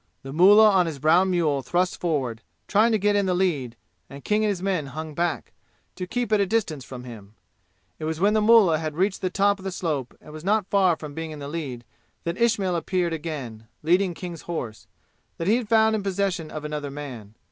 [0.23, 3.75] The mullah on his brown mule thrust forward, trying to get in the lead,
[4.09, 5.53] and King and his men hung back,
[5.95, 7.35] to keep at a distance from him.
[7.99, 10.65] It was when the mullah had reached the top of the slope and was not
[10.71, 11.83] far from being in the lead
[12.23, 14.87] that Ismail appeared again, leading King's horse,
[15.37, 17.35] that he had found in possession of another man.